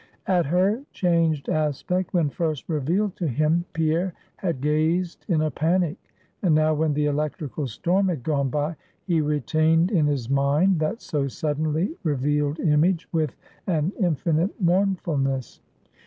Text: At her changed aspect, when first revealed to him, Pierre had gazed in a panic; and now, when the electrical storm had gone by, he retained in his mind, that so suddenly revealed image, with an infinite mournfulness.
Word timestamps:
At 0.25 0.47
her 0.47 0.81
changed 0.91 1.47
aspect, 1.47 2.11
when 2.11 2.31
first 2.31 2.67
revealed 2.67 3.15
to 3.17 3.27
him, 3.27 3.65
Pierre 3.73 4.13
had 4.37 4.59
gazed 4.59 5.23
in 5.29 5.41
a 5.41 5.51
panic; 5.51 5.95
and 6.41 6.55
now, 6.55 6.73
when 6.73 6.95
the 6.95 7.05
electrical 7.05 7.67
storm 7.67 8.07
had 8.07 8.23
gone 8.23 8.49
by, 8.49 8.77
he 9.05 9.21
retained 9.21 9.91
in 9.91 10.07
his 10.07 10.27
mind, 10.27 10.79
that 10.79 11.03
so 11.03 11.27
suddenly 11.27 11.91
revealed 12.01 12.59
image, 12.59 13.07
with 13.11 13.35
an 13.67 13.93
infinite 13.99 14.59
mournfulness. 14.59 15.61